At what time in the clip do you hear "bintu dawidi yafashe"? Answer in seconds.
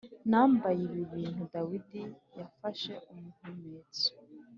1.13-2.93